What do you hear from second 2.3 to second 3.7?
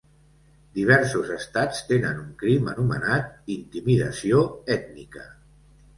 crim anomenat